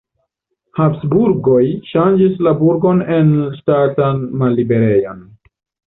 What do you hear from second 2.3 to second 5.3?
la burgon en ŝtatan malliberejon.